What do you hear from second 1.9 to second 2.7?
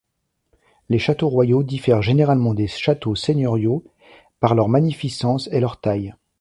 généralement des